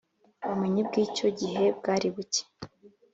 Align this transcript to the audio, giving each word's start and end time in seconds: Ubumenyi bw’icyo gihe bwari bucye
Ubumenyi 0.43 0.81
bw’icyo 0.87 1.27
gihe 1.39 1.63
bwari 1.77 2.07
bucye 2.15 2.43